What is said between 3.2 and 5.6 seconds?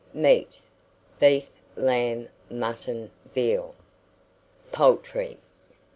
veal. POULTRY.